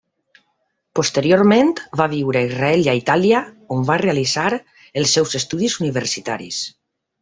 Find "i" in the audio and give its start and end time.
2.89-2.97